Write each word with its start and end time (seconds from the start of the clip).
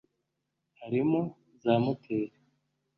Harimo 0.79 1.19
za 1.63 1.73
moteri 1.83 2.35